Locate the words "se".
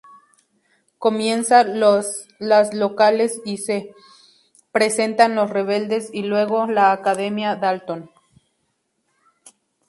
3.57-3.93